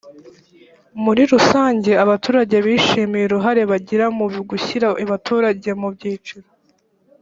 muri 1.03 1.21
rusange 1.31 1.91
abaturage 2.03 2.55
bishimiye 2.65 3.25
uruhare 3.27 3.61
bagira 3.71 4.05
mu 4.17 4.25
gushyira 4.49 4.87
abaturage 5.03 5.69
mu 5.81 5.87
byiciro 5.95 6.47